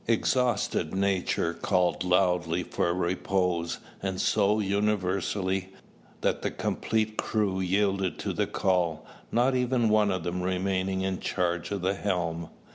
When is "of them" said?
10.09-10.41